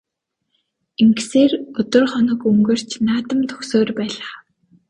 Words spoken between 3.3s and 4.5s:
дөхсөөр байлаа.